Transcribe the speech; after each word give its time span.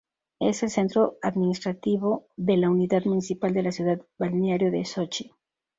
Es 0.39 0.63
el 0.63 0.71
centro 0.71 1.19
administrativo 1.21 2.25
de 2.35 2.57
la 2.57 2.71
unidad 2.71 3.05
municipal 3.05 3.53
de 3.53 3.61
la 3.61 3.71
ciudad-balneario 3.71 4.71
de 4.71 4.83
Sochi. 4.83 5.31